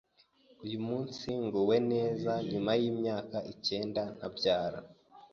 Uyu 0.65 0.79
munsi 0.87 1.27
nguwe 1.43 1.77
neza 1.91 2.31
nyuma 2.49 2.71
y’imyaka 2.81 3.37
icyenda 3.53 4.01
ntabyar 4.15 4.73